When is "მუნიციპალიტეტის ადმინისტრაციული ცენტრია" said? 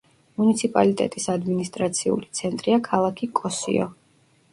0.41-2.79